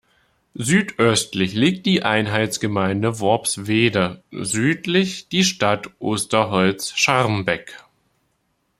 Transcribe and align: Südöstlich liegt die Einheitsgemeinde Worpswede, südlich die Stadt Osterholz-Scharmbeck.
Südöstlich 0.55 1.53
liegt 1.53 1.85
die 1.85 2.01
Einheitsgemeinde 2.01 3.19
Worpswede, 3.19 4.23
südlich 4.31 5.27
die 5.29 5.43
Stadt 5.43 5.91
Osterholz-Scharmbeck. 5.99 7.83